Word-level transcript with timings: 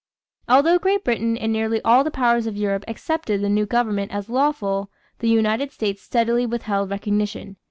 Although 0.49 0.79
Great 0.79 1.03
Britain 1.03 1.37
and 1.37 1.53
nearly 1.53 1.79
all 1.85 2.03
the 2.03 2.09
powers 2.09 2.47
of 2.47 2.57
Europe 2.57 2.83
accepted 2.87 3.39
the 3.39 3.49
new 3.49 3.67
government 3.67 4.11
as 4.11 4.29
lawful, 4.31 4.89
the 5.19 5.29
United 5.29 5.71
States 5.71 6.01
steadily 6.01 6.47
withheld 6.47 6.89
recognition. 6.89 7.55